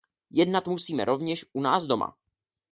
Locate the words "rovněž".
1.05-1.45